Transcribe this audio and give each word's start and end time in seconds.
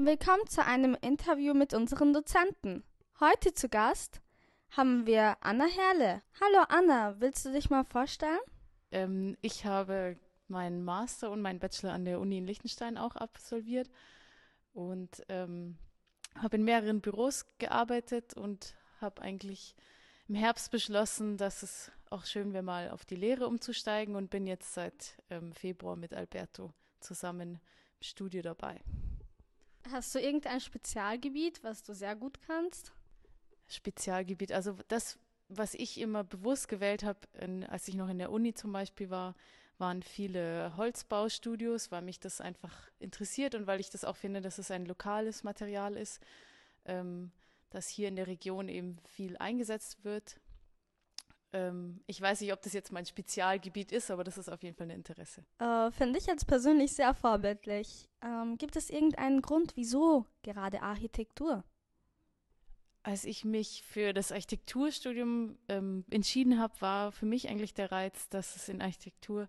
Willkommen 0.00 0.46
zu 0.46 0.64
einem 0.64 0.96
Interview 1.00 1.54
mit 1.54 1.74
unseren 1.74 2.12
Dozenten. 2.12 2.84
Heute 3.18 3.52
zu 3.52 3.68
Gast 3.68 4.20
haben 4.70 5.06
wir 5.06 5.36
Anna 5.40 5.66
Herle. 5.66 6.22
Hallo 6.40 6.64
Anna, 6.68 7.20
willst 7.20 7.44
du 7.44 7.50
dich 7.50 7.68
mal 7.68 7.82
vorstellen? 7.82 8.38
Ähm, 8.92 9.36
ich 9.40 9.66
habe 9.66 10.16
meinen 10.46 10.84
Master 10.84 11.32
und 11.32 11.42
meinen 11.42 11.58
Bachelor 11.58 11.94
an 11.94 12.04
der 12.04 12.20
Uni 12.20 12.38
in 12.38 12.46
Liechtenstein 12.46 12.96
auch 12.96 13.16
absolviert 13.16 13.90
und 14.72 15.24
ähm, 15.28 15.76
habe 16.36 16.58
in 16.58 16.64
mehreren 16.64 17.00
Büros 17.00 17.44
gearbeitet 17.58 18.34
und 18.34 18.76
habe 19.00 19.20
eigentlich 19.20 19.74
im 20.28 20.36
Herbst 20.36 20.70
beschlossen, 20.70 21.38
dass 21.38 21.64
es 21.64 21.90
auch 22.08 22.24
schön 22.24 22.52
wäre, 22.52 22.62
mal 22.62 22.90
auf 22.90 23.04
die 23.04 23.16
Lehre 23.16 23.48
umzusteigen 23.48 24.14
und 24.14 24.30
bin 24.30 24.46
jetzt 24.46 24.74
seit 24.74 25.20
ähm, 25.28 25.52
Februar 25.52 25.96
mit 25.96 26.14
Alberto 26.14 26.72
zusammen 27.00 27.54
im 27.98 28.02
Studio 28.02 28.42
dabei. 28.42 28.80
Hast 29.90 30.14
du 30.14 30.18
irgendein 30.18 30.60
Spezialgebiet, 30.60 31.62
was 31.62 31.82
du 31.82 31.94
sehr 31.94 32.16
gut 32.16 32.40
kannst? 32.46 32.92
Spezialgebiet, 33.68 34.52
also 34.52 34.76
das, 34.88 35.18
was 35.48 35.74
ich 35.74 36.00
immer 36.00 36.24
bewusst 36.24 36.68
gewählt 36.68 37.04
habe, 37.04 37.20
als 37.68 37.88
ich 37.88 37.94
noch 37.94 38.08
in 38.08 38.18
der 38.18 38.30
Uni 38.30 38.54
zum 38.54 38.72
Beispiel 38.72 39.10
war, 39.10 39.34
waren 39.78 40.02
viele 40.02 40.76
Holzbaustudios, 40.76 41.90
weil 41.90 42.02
mich 42.02 42.18
das 42.18 42.40
einfach 42.40 42.90
interessiert 42.98 43.54
und 43.54 43.66
weil 43.66 43.80
ich 43.80 43.90
das 43.90 44.04
auch 44.04 44.16
finde, 44.16 44.40
dass 44.40 44.58
es 44.58 44.70
ein 44.70 44.86
lokales 44.86 45.44
Material 45.44 45.96
ist, 45.96 46.20
ähm, 46.84 47.30
das 47.70 47.88
hier 47.88 48.08
in 48.08 48.16
der 48.16 48.26
Region 48.26 48.68
eben 48.68 48.98
viel 49.04 49.36
eingesetzt 49.36 50.04
wird. 50.04 50.40
Ähm, 51.52 52.00
ich 52.06 52.20
weiß 52.20 52.40
nicht, 52.40 52.52
ob 52.52 52.60
das 52.62 52.72
jetzt 52.72 52.92
mein 52.92 53.06
Spezialgebiet 53.06 53.92
ist, 53.92 54.10
aber 54.10 54.24
das 54.24 54.36
ist 54.36 54.48
auf 54.48 54.62
jeden 54.62 54.76
Fall 54.76 54.88
ein 54.88 54.96
Interesse. 54.96 55.44
Äh, 55.58 55.90
Finde 55.90 56.18
ich 56.18 56.26
jetzt 56.26 56.46
persönlich 56.46 56.92
sehr 56.92 57.14
vorbildlich. 57.14 58.08
Ähm, 58.22 58.58
gibt 58.58 58.76
es 58.76 58.90
irgendeinen 58.90 59.40
Grund, 59.40 59.72
wieso 59.76 60.26
gerade 60.42 60.82
Architektur? 60.82 61.64
Als 63.02 63.24
ich 63.24 63.44
mich 63.44 63.82
für 63.84 64.12
das 64.12 64.32
Architekturstudium 64.32 65.58
ähm, 65.68 66.04
entschieden 66.10 66.58
habe, 66.58 66.78
war 66.80 67.12
für 67.12 67.26
mich 67.26 67.48
eigentlich 67.48 67.72
der 67.72 67.90
Reiz, 67.90 68.28
dass 68.28 68.56
es 68.56 68.68
in 68.68 68.82
Architektur 68.82 69.48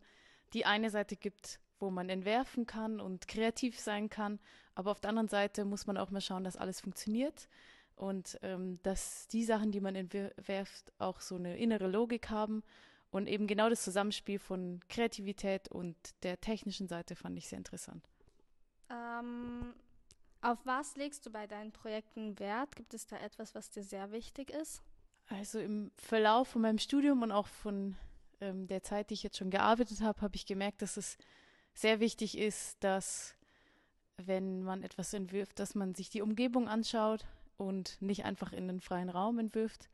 die 0.53 0.65
eine 0.65 0.89
Seite 0.89 1.17
gibt, 1.17 1.59
wo 1.79 1.89
man 1.89 2.09
entwerfen 2.09 2.65
kann 2.65 3.01
und 3.01 3.27
kreativ 3.27 3.79
sein 3.79 4.09
kann, 4.09 4.39
aber 4.75 4.91
auf 4.91 4.99
der 4.99 5.09
anderen 5.09 5.27
Seite 5.27 5.65
muss 5.65 5.87
man 5.87 5.97
auch 5.97 6.09
mal 6.09 6.21
schauen, 6.21 6.43
dass 6.43 6.57
alles 6.57 6.79
funktioniert 6.79 7.49
und 7.99 8.39
ähm, 8.43 8.79
dass 8.83 9.27
die 9.27 9.43
Sachen, 9.43 9.71
die 9.71 9.81
man 9.81 9.93
entwerft, 9.93 10.93
auch 10.99 11.19
so 11.19 11.35
eine 11.35 11.57
innere 11.57 11.87
Logik 11.87 12.29
haben. 12.29 12.63
Und 13.11 13.27
eben 13.27 13.45
genau 13.45 13.69
das 13.69 13.83
Zusammenspiel 13.83 14.39
von 14.39 14.79
Kreativität 14.87 15.67
und 15.67 15.95
der 16.23 16.39
technischen 16.39 16.87
Seite 16.87 17.15
fand 17.15 17.37
ich 17.37 17.47
sehr 17.47 17.57
interessant. 17.57 18.07
Ähm, 18.89 19.73
auf 20.41 20.59
was 20.65 20.95
legst 20.95 21.25
du 21.25 21.31
bei 21.31 21.45
deinen 21.45 21.71
Projekten 21.71 22.39
Wert? 22.39 22.75
Gibt 22.75 22.93
es 22.93 23.05
da 23.05 23.17
etwas, 23.17 23.53
was 23.53 23.69
dir 23.69 23.83
sehr 23.83 24.11
wichtig 24.11 24.51
ist? 24.51 24.81
Also 25.27 25.59
im 25.59 25.91
Verlauf 25.95 26.49
von 26.49 26.61
meinem 26.61 26.77
Studium 26.77 27.21
und 27.23 27.31
auch 27.31 27.47
von 27.47 27.97
ähm, 28.39 28.67
der 28.67 28.81
Zeit, 28.81 29.09
die 29.09 29.15
ich 29.15 29.23
jetzt 29.23 29.37
schon 29.37 29.49
gearbeitet 29.49 30.01
habe, 30.01 30.21
habe 30.21 30.35
ich 30.35 30.45
gemerkt, 30.45 30.81
dass 30.81 30.95
es 30.95 31.17
sehr 31.73 31.99
wichtig 31.99 32.37
ist, 32.37 32.81
dass 32.81 33.35
wenn 34.17 34.63
man 34.63 34.83
etwas 34.83 35.13
entwirft, 35.13 35.59
dass 35.59 35.75
man 35.75 35.95
sich 35.95 36.09
die 36.09 36.21
Umgebung 36.21 36.69
anschaut 36.69 37.25
und 37.59 38.01
nicht 38.01 38.25
einfach 38.25 38.53
in 38.53 38.67
den 38.67 38.79
freien 38.79 39.09
Raum 39.09 39.37
entwirft, 39.37 39.89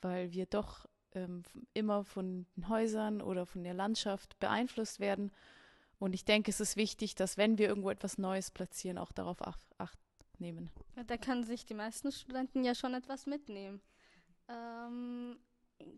weil 0.00 0.32
wir 0.32 0.46
doch 0.46 0.86
ähm, 1.12 1.42
immer 1.74 2.04
von 2.04 2.46
den 2.56 2.68
Häusern 2.68 3.20
oder 3.20 3.46
von 3.46 3.64
der 3.64 3.74
Landschaft 3.74 4.38
beeinflusst 4.38 5.00
werden. 5.00 5.32
Und 5.98 6.14
ich 6.14 6.24
denke, 6.24 6.50
es 6.50 6.60
ist 6.60 6.76
wichtig, 6.76 7.16
dass 7.16 7.36
wenn 7.36 7.58
wir 7.58 7.68
irgendwo 7.68 7.90
etwas 7.90 8.16
Neues 8.16 8.50
platzieren, 8.50 8.96
auch 8.96 9.12
darauf 9.12 9.42
Acht, 9.42 9.60
acht 9.78 9.98
nehmen. 10.38 10.70
Da 11.06 11.16
können 11.16 11.44
sich 11.44 11.66
die 11.66 11.74
meisten 11.74 12.12
Studenten 12.12 12.64
ja 12.64 12.74
schon 12.74 12.94
etwas 12.94 13.26
mitnehmen. 13.26 13.80
Ähm, 14.48 15.36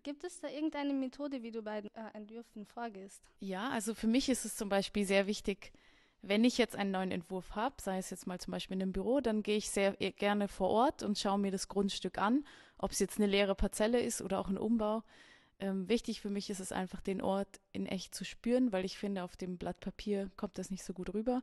Gibt 0.03 0.25
es 0.25 0.41
da 0.41 0.49
irgendeine 0.49 0.95
Methode, 0.95 1.43
wie 1.43 1.51
du 1.51 1.63
bei 1.63 1.79
äh, 1.79 1.91
Entwürfen 2.15 2.65
vorgehst? 2.65 3.23
Ja, 3.41 3.69
also 3.71 3.95
für 3.95 4.07
mich 4.07 4.29
ist 4.29 4.45
es 4.45 4.57
zum 4.57 4.69
Beispiel 4.69 5.05
sehr 5.05 5.27
wichtig, 5.27 5.73
wenn 6.23 6.45
ich 6.45 6.57
jetzt 6.57 6.77
einen 6.77 6.93
neuen 6.93 7.11
Entwurf 7.11 7.55
habe, 7.55 7.75
sei 7.81 7.99
es 7.99 8.11
jetzt 8.11 8.27
mal 8.27 8.41
zum 8.41 8.53
Beispiel 8.53 8.77
in 8.77 8.83
einem 8.83 8.93
Büro, 8.93 9.21
dann 9.21 9.43
gehe 9.43 9.57
ich 9.57 9.71
sehr 9.71 10.01
e-, 10.01 10.13
gerne 10.13 10.49
vor 10.49 10.71
Ort 10.71 11.03
und 11.03 11.19
schaue 11.19 11.39
mir 11.39 11.51
das 11.51 11.69
Grundstück 11.69 12.19
an, 12.19 12.47
ob 12.79 12.93
es 12.93 13.01
jetzt 13.01 13.19
eine 13.19 13.27
leere 13.27 13.55
Parzelle 13.55 14.01
ist 14.01 14.23
oder 14.23 14.39
auch 14.39 14.49
ein 14.49 14.59
Umbau. 14.59 15.03
Ähm, 15.59 15.89
wichtig 15.89 16.21
für 16.21 16.31
mich 16.31 16.49
ist 16.49 16.61
es 16.61 16.73
einfach, 16.73 17.01
den 17.01 17.21
Ort 17.21 17.61
in 17.73 17.87
echt 17.87 18.15
zu 18.15 18.25
spüren, 18.25 18.73
weil 18.73 18.85
ich 18.85 18.99
finde, 18.99 19.25
auf 19.25 19.37
dem 19.37 19.59
Blatt 19.59 19.81
Papier 19.81 20.31
kommt 20.37 20.59
das 20.59 20.71
nicht 20.71 20.85
so 20.85 20.93
gut 20.93 21.13
rüber. 21.13 21.43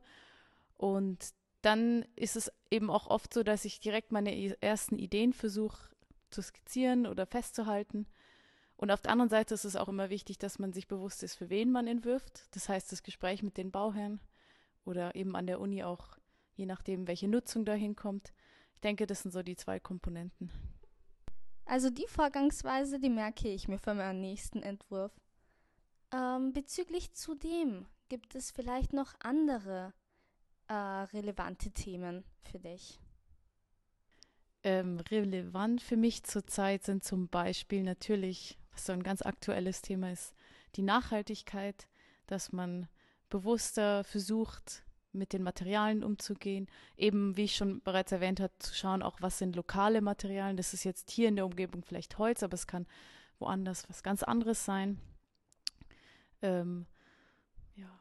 Und 0.77 1.33
dann 1.61 2.05
ist 2.15 2.37
es 2.37 2.51
eben 2.71 2.89
auch 2.89 3.07
oft 3.07 3.33
so, 3.33 3.43
dass 3.43 3.65
ich 3.65 3.81
direkt 3.81 4.13
meine 4.13 4.61
ersten 4.61 4.97
Ideen 4.97 5.33
versuche 5.33 5.89
zu 6.29 6.41
skizzieren 6.41 7.05
oder 7.05 7.25
festzuhalten 7.25 8.07
und 8.79 8.91
auf 8.91 9.01
der 9.01 9.11
anderen 9.11 9.29
Seite 9.29 9.53
ist 9.53 9.65
es 9.65 9.75
auch 9.75 9.89
immer 9.89 10.09
wichtig, 10.09 10.37
dass 10.37 10.57
man 10.57 10.71
sich 10.71 10.87
bewusst 10.87 11.21
ist, 11.21 11.35
für 11.35 11.49
wen 11.49 11.69
man 11.69 11.85
entwirft. 11.85 12.47
Das 12.51 12.69
heißt, 12.69 12.89
das 12.93 13.03
Gespräch 13.03 13.43
mit 13.43 13.57
den 13.57 13.71
Bauherren 13.71 14.21
oder 14.89 15.15
eben 15.15 15.35
an 15.35 15.47
der 15.47 15.59
Uni 15.59 15.83
auch, 15.83 16.17
je 16.55 16.65
nachdem, 16.65 17.07
welche 17.07 17.27
Nutzung 17.27 17.65
dahin 17.65 17.95
kommt. 17.95 18.33
Ich 18.75 18.81
denke, 18.81 19.07
das 19.07 19.21
sind 19.21 19.31
so 19.31 19.43
die 19.43 19.55
zwei 19.55 19.79
Komponenten. 19.79 20.51
Also 21.65 21.89
die 21.89 22.07
Vorgangsweise, 22.07 22.99
die 22.99 23.09
merke 23.09 23.47
ich 23.47 23.67
mir 23.67 23.77
für 23.77 23.93
meinen 23.93 24.21
nächsten 24.21 24.61
Entwurf. 24.63 25.11
Ähm, 26.11 26.51
bezüglich 26.51 27.13
zudem 27.13 27.85
gibt 28.09 28.35
es 28.35 28.51
vielleicht 28.51 28.91
noch 28.91 29.13
andere 29.19 29.93
äh, 30.67 30.73
relevante 30.73 31.71
Themen 31.71 32.23
für 32.41 32.59
dich 32.59 32.99
ähm, 34.63 34.99
relevant 34.99 35.81
für 35.81 35.97
mich 35.97 36.23
zurzeit 36.23 36.83
sind 36.83 37.03
zum 37.03 37.27
Beispiel 37.27 37.83
natürlich, 37.83 38.57
was 38.71 38.85
so 38.85 38.93
ein 38.93 39.03
ganz 39.03 39.21
aktuelles 39.21 39.81
Thema 39.81 40.11
ist, 40.11 40.33
die 40.75 40.81
Nachhaltigkeit, 40.81 41.87
dass 42.27 42.51
man 42.51 42.87
bewusster 43.29 44.03
versucht, 44.03 44.83
mit 45.11 45.33
den 45.33 45.43
Materialien 45.43 46.03
umzugehen. 46.03 46.67
Eben, 46.95 47.35
wie 47.35 47.45
ich 47.45 47.55
schon 47.55 47.81
bereits 47.81 48.11
erwähnt 48.11 48.39
habe, 48.39 48.53
zu 48.59 48.73
schauen, 48.75 49.01
auch 49.01 49.21
was 49.21 49.39
sind 49.39 49.55
lokale 49.55 50.01
Materialien. 50.01 50.57
Das 50.57 50.73
ist 50.73 50.83
jetzt 50.83 51.11
hier 51.11 51.29
in 51.29 51.35
der 51.35 51.45
Umgebung 51.45 51.83
vielleicht 51.83 52.17
Holz, 52.17 52.43
aber 52.43 52.53
es 52.53 52.67
kann 52.67 52.87
woanders 53.39 53.89
was 53.89 54.03
ganz 54.03 54.23
anderes 54.23 54.65
sein. 54.65 54.99
Ähm, 56.41 56.85
ja. 57.75 57.99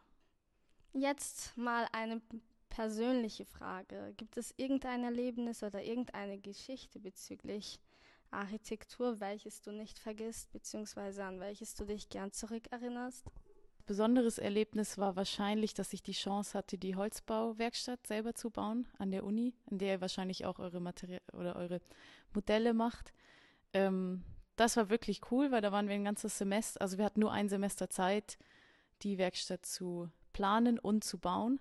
Jetzt 0.93 1.57
mal 1.57 1.87
eine 1.93 2.21
persönliche 2.69 3.45
Frage. 3.45 4.15
Gibt 4.17 4.37
es 4.37 4.55
irgendein 4.57 5.05
Erlebnis 5.05 5.63
oder 5.63 5.83
irgendeine 5.83 6.39
Geschichte 6.39 7.01
bezüglich 7.01 7.81
Architektur, 8.31 9.21
welches 9.21 9.63
du 9.63 9.73
nicht 9.73 9.99
vergisst, 9.99 10.53
beziehungsweise 10.53 11.25
an 11.25 11.41
welches 11.41 11.75
du 11.75 11.87
dich 11.87 12.09
gern 12.09 12.33
zurückerinnerst? 12.33 13.25
Besonderes 13.89 14.39
Erlebnis 14.39 14.99
war 14.99 15.17
wahrscheinlich, 15.17 15.75
dass 15.75 15.93
ich 15.93 16.03
die 16.03 16.13
Chance 16.13 16.57
hatte, 16.57 16.79
die 16.79 16.95
Holzbauwerkstatt 16.95 18.07
selber 18.07 18.35
zu 18.35 18.51
bauen 18.51 18.87
an 18.99 19.11
der 19.11 19.25
Uni, 19.25 19.55
in 19.71 19.79
der 19.79 19.95
ihr 19.95 20.01
wahrscheinlich 20.01 20.47
auch 20.47 20.61
eure 20.61 20.81
Materie 20.81 21.21
oder 21.33 21.57
eure 21.57 21.81
Modelle 22.33 22.75
macht. 22.75 23.13
Ähm, 23.73 24.23
das 24.57 24.77
war 24.77 24.91
wirklich 24.91 25.21
cool, 25.31 25.51
weil 25.51 25.63
da 25.63 25.73
waren 25.73 25.89
wir 25.89 25.95
ein 25.95 26.05
ganzes 26.05 26.39
Semester, 26.39 26.81
also 26.81 26.99
wir 26.99 27.05
hatten 27.05 27.21
nur 27.21 27.33
ein 27.33 27.49
Semester 27.49 27.91
Zeit, 27.91 28.39
die 29.03 29.19
Werkstatt 29.19 29.67
zu 29.67 30.11
planen 30.33 30.79
und 30.79 31.03
zu 31.03 31.19
bauen 31.19 31.59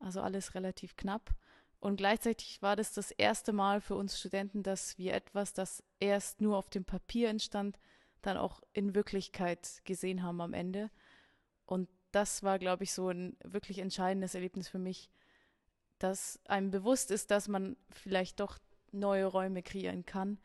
also 0.00 0.20
alles 0.20 0.54
relativ 0.54 0.96
knapp. 0.96 1.34
Und 1.80 1.96
gleichzeitig 1.96 2.60
war 2.60 2.76
das 2.76 2.92
das 2.92 3.10
erste 3.12 3.52
Mal 3.52 3.80
für 3.80 3.94
uns 3.94 4.18
Studenten, 4.18 4.62
dass 4.62 4.98
wir 4.98 5.14
etwas, 5.14 5.52
das 5.52 5.82
erst 6.00 6.40
nur 6.40 6.56
auf 6.56 6.70
dem 6.70 6.84
Papier 6.84 7.28
entstand, 7.28 7.78
dann 8.20 8.36
auch 8.36 8.62
in 8.72 8.94
Wirklichkeit 8.94 9.82
gesehen 9.84 10.22
haben 10.22 10.40
am 10.40 10.54
Ende. 10.54 10.90
Und 11.68 11.88
das 12.10 12.42
war, 12.42 12.58
glaube 12.58 12.84
ich, 12.84 12.92
so 12.92 13.10
ein 13.10 13.36
wirklich 13.44 13.78
entscheidendes 13.78 14.34
Erlebnis 14.34 14.68
für 14.68 14.78
mich, 14.78 15.10
dass 15.98 16.40
einem 16.46 16.70
bewusst 16.70 17.10
ist, 17.10 17.30
dass 17.30 17.48
man 17.48 17.76
vielleicht 17.90 18.40
doch 18.40 18.58
neue 18.90 19.26
Räume 19.26 19.62
kreieren 19.62 20.06
kann. 20.06 20.38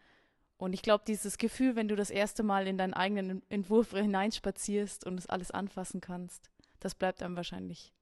Und 0.57 0.73
ich 0.73 0.81
glaube, 0.81 1.03
dieses 1.07 1.37
Gefühl, 1.37 1.75
wenn 1.75 1.87
du 1.87 1.95
das 1.95 2.09
erste 2.09 2.43
Mal 2.43 2.67
in 2.67 2.77
deinen 2.77 2.93
eigenen 2.93 3.41
Entwurf 3.49 3.91
hineinspazierst 3.91 5.05
und 5.05 5.17
es 5.17 5.27
alles 5.27 5.51
anfassen 5.51 6.01
kannst, 6.01 6.51
das 6.79 6.93
bleibt 6.93 7.23
einem 7.23 7.35
wahrscheinlich 7.35 7.93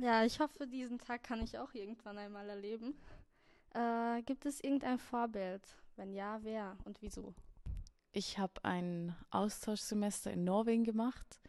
ja, 0.00 0.24
ich 0.24 0.38
hoffe, 0.38 0.66
diesen 0.68 0.98
Tag 0.98 1.24
kann 1.24 1.42
ich 1.42 1.58
auch 1.58 1.74
irgendwann 1.74 2.18
einmal 2.18 2.48
erleben. 2.48 2.94
Äh, 3.74 4.22
gibt 4.22 4.46
es 4.46 4.62
irgendein 4.62 4.98
Vorbild? 4.98 5.62
Wenn 5.96 6.12
ja, 6.12 6.38
wer 6.42 6.76
und 6.84 7.02
wieso? 7.02 7.34
Ich 8.12 8.38
habe 8.38 8.64
ein 8.64 9.16
Austauschsemester 9.30 10.30
in 10.30 10.44
Norwegen 10.44 10.84
gemacht 10.84 11.40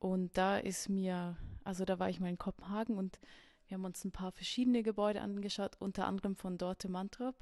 und 0.00 0.36
da 0.36 0.58
ist 0.58 0.88
mir, 0.88 1.36
also 1.62 1.84
da 1.84 1.98
war 1.98 2.10
ich 2.10 2.20
mal 2.20 2.28
in 2.28 2.38
Kopenhagen 2.38 2.96
und 2.96 3.20
wir 3.68 3.76
haben 3.76 3.84
uns 3.84 4.04
ein 4.04 4.10
paar 4.10 4.32
verschiedene 4.32 4.82
Gebäude 4.82 5.20
angeschaut, 5.20 5.76
unter 5.78 6.06
anderem 6.06 6.34
von 6.34 6.58
Dorte 6.58 6.88
Mantrop. 6.88 7.36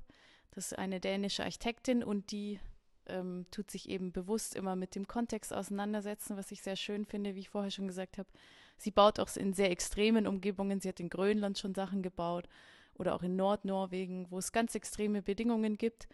Das 0.51 0.73
ist 0.73 0.79
eine 0.79 1.01
dänische 1.01 1.45
Architektin 1.45 2.05
und 2.05 2.33
die 2.33 2.61
ähm, 3.07 3.47
tut 3.51 3.71
sich 3.71 3.89
eben 3.89 4.13
bewusst 4.13 4.55
immer 4.55 4.77
mit 4.77 4.95
dem 4.95 5.07
Kontext 5.07 5.55
auseinandersetzen, 5.55 6.37
was 6.37 6.51
ich 6.51 6.61
sehr 6.61 6.77
schön 6.77 7.07
finde, 7.07 7.35
wie 7.35 7.41
ich 7.41 7.49
vorher 7.49 7.71
schon 7.71 7.87
gesagt 7.87 8.19
habe. 8.19 8.29
Sie 8.77 8.91
baut 8.91 9.21
auch 9.21 9.35
in 9.37 9.55
sehr 9.55 9.71
extremen 9.71 10.27
Umgebungen. 10.27 10.81
Sie 10.81 10.89
hat 10.89 11.01
in 11.01 11.09
Grönland 11.09 11.59
schon 11.59 11.75
Sachen 11.75 12.03
gebaut 12.03 12.49
oder 12.95 13.15
auch 13.15 13.23
in 13.23 13.37
Nordnorwegen, 13.37 14.31
wo 14.31 14.39
es 14.39 14.53
ganz 14.53 14.75
extreme 14.75 15.23
Bedingungen 15.23 15.79
gibt. 15.79 16.09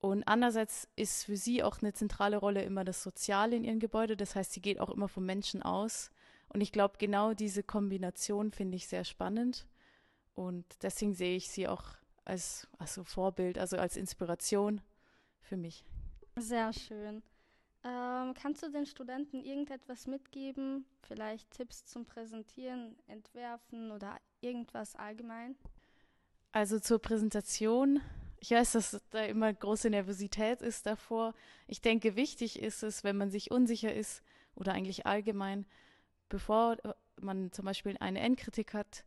Und 0.00 0.22
andererseits 0.28 0.88
ist 0.94 1.24
für 1.24 1.36
sie 1.36 1.62
auch 1.62 1.82
eine 1.82 1.92
zentrale 1.92 2.36
Rolle 2.36 2.62
immer 2.62 2.84
das 2.84 3.02
Soziale 3.02 3.56
in 3.56 3.64
ihrem 3.64 3.80
Gebäude. 3.80 4.16
Das 4.16 4.36
heißt, 4.36 4.52
sie 4.52 4.60
geht 4.60 4.78
auch 4.78 4.90
immer 4.90 5.08
vom 5.08 5.26
Menschen 5.26 5.62
aus. 5.62 6.10
Und 6.48 6.60
ich 6.60 6.72
glaube, 6.72 6.96
genau 6.98 7.34
diese 7.34 7.62
Kombination 7.62 8.52
finde 8.52 8.76
ich 8.76 8.86
sehr 8.86 9.04
spannend. 9.04 9.66
Und 10.34 10.64
deswegen 10.82 11.14
sehe 11.14 11.36
ich 11.36 11.50
sie 11.50 11.66
auch 11.66 11.84
als 12.24 12.68
also 12.78 13.02
Vorbild, 13.02 13.58
also 13.58 13.76
als 13.76 13.96
Inspiration 13.96 14.80
für 15.40 15.56
mich. 15.56 15.84
Sehr 16.36 16.72
schön. 16.72 17.22
Ähm, 17.84 18.34
kannst 18.34 18.62
du 18.62 18.70
den 18.70 18.86
Studenten 18.86 19.40
irgendetwas 19.40 20.06
mitgeben? 20.06 20.84
Vielleicht 21.02 21.50
Tipps 21.50 21.84
zum 21.86 22.06
Präsentieren, 22.06 22.96
Entwerfen 23.06 23.90
oder 23.90 24.16
irgendwas 24.40 24.94
allgemein? 24.94 25.56
Also 26.52 26.78
zur 26.78 26.98
Präsentation. 26.98 28.00
Ich 28.40 28.50
weiß, 28.50 28.72
dass 28.72 29.00
da 29.10 29.24
immer 29.24 29.52
große 29.52 29.90
Nervosität 29.90 30.62
ist 30.62 30.86
davor. 30.86 31.34
Ich 31.66 31.80
denke, 31.80 32.16
wichtig 32.16 32.60
ist 32.60 32.82
es, 32.82 33.02
wenn 33.04 33.16
man 33.16 33.30
sich 33.30 33.50
unsicher 33.50 33.92
ist 33.92 34.22
oder 34.54 34.72
eigentlich 34.72 35.06
allgemein, 35.06 35.66
bevor 36.28 36.76
man 37.20 37.50
zum 37.52 37.64
Beispiel 37.64 37.96
eine 37.98 38.20
Endkritik 38.20 38.74
hat, 38.74 39.04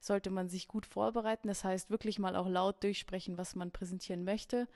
sollte 0.00 0.30
man 0.30 0.48
sich 0.48 0.68
gut 0.68 0.86
vorbereiten. 0.86 1.48
Das 1.48 1.64
heißt, 1.64 1.90
wirklich 1.90 2.18
mal 2.18 2.36
auch 2.36 2.48
laut 2.48 2.82
durchsprechen, 2.82 3.38
was 3.38 3.54
man 3.54 3.70
präsentieren 3.70 4.24
möchte. 4.24 4.68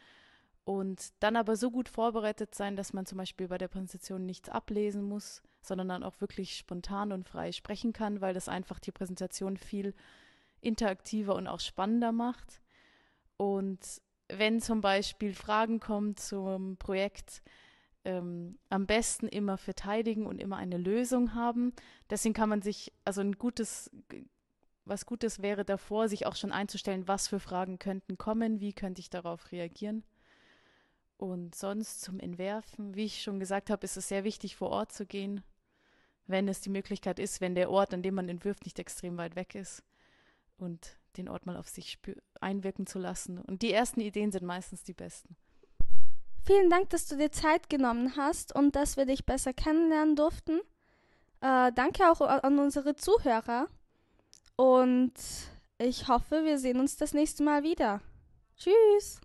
Und 0.65 1.13
dann 1.21 1.37
aber 1.37 1.57
so 1.57 1.71
gut 1.71 1.89
vorbereitet 1.89 2.55
sein, 2.55 2.77
dass 2.77 2.93
man 2.93 3.07
zum 3.07 3.19
Beispiel 3.19 3.49
bei 3.49 3.57
der 3.57 3.69
Präsentation 3.69 4.27
nichts 4.27 4.49
ablesen 4.49 5.03
muss, 5.03 5.43
sondern 5.63 5.89
dann 5.89 6.03
auch 6.03 6.21
wirklich 6.21 6.57
spontan 6.57 7.13
und 7.13 7.27
frei 7.27 7.53
sprechen 7.53 7.93
kann, 7.93 8.21
weil 8.21 8.35
das 8.35 8.49
einfach 8.49 8.79
die 8.79 8.93
Präsentation 8.93 9.57
viel 9.57 9.95
interaktiver 10.61 11.35
und 11.37 11.47
auch 11.47 11.61
spannender 11.61 12.13
macht. 12.13 12.61
Und 13.39 13.81
wenn 14.29 14.61
zum 14.61 14.83
Beispiel 14.83 15.33
Fragen 15.33 15.81
kommen 15.81 16.17
zum 16.17 16.77
Projekt, 16.77 17.43
ähm, 18.05 18.59
am 18.69 18.87
besten 18.87 19.29
immer 19.29 19.59
verteidigen 19.59 20.27
und 20.27 20.41
immer 20.41 20.57
eine 20.57 20.79
Lösung 20.79 21.35
haben. 21.35 21.73
Deswegen 22.11 22.35
kann 22.35 22.49
man 22.49 22.63
sich, 22.63 22.93
also 23.05 23.21
ein 23.21 23.33
gutes, 23.33 23.91
was 24.85 25.07
Gutes 25.07 25.43
wäre 25.43 25.65
davor, 25.65 26.09
sich 26.09 26.27
auch 26.27 26.37
schon 26.37 26.53
einzustellen, 26.53 27.09
was 27.09 27.29
für 27.29 27.41
Fragen 27.41 27.79
könnten 27.79 28.17
kommen, 28.17 28.61
wie 28.61 28.73
könnte 28.73 29.01
ich 29.01 29.11
darauf 29.11 29.53
reagieren. 29.53 30.05
Und 31.19 31.55
sonst 31.55 32.01
zum 32.01 32.21
Entwerfen, 32.21 32.95
wie 32.95 33.05
ich 33.05 33.23
schon 33.23 33.41
gesagt 33.41 33.71
habe, 33.71 33.85
ist 33.85 33.97
es 33.97 34.09
sehr 34.09 34.25
wichtig, 34.25 34.57
vor 34.57 34.71
Ort 34.71 34.93
zu 34.93 35.05
gehen, 35.05 35.43
wenn 36.27 36.49
es 36.49 36.61
die 36.61 36.71
Möglichkeit 36.71 37.19
ist, 37.19 37.41
wenn 37.41 37.55
der 37.55 37.71
Ort, 37.71 37.93
an 37.93 38.03
dem 38.03 38.15
man 38.15 38.29
entwirft, 38.29 38.65
nicht 38.65 38.79
extrem 38.79 39.17
weit 39.19 39.35
weg 39.35 39.55
ist. 39.55 39.83
Und 40.59 40.99
den 41.17 41.29
Ort 41.29 41.47
mal 41.47 41.57
auf 41.57 41.69
sich 41.69 41.99
einwirken 42.41 42.87
zu 42.87 42.99
lassen. 42.99 43.39
Und 43.39 43.63
die 43.63 43.73
ersten 43.73 44.01
Ideen 44.01 44.33
sind 44.33 44.45
meistens 44.45 44.83
die 44.83 44.95
besten. 44.95 45.37
Vielen 46.45 46.71
Dank, 46.71 46.91
dass 46.91 47.07
du 47.07 47.17
dir 47.17 47.31
Zeit 47.31 47.69
genommen 47.69 48.17
hast 48.17 48.55
und 48.55 48.75
dass 48.77 48.97
wir 48.97 49.07
dich 49.07 49.27
besser 49.27 49.53
kennenlernen 49.53 50.17
durften. 50.17 50.61
Äh, 51.41 51.73
danke 51.73 52.11
auch 52.11 52.21
an 52.21 52.59
unsere 52.59 52.97
Zuhörer. 52.97 53.69
Und 54.57 55.13
ich 55.79 56.09
hoffe, 56.09 56.45
wir 56.45 56.59
sehen 56.59 56.81
uns 56.81 56.97
das 56.97 57.13
nächste 57.13 57.43
Mal 57.43 57.63
wieder. 57.63 58.01
Tschüss. 58.57 59.21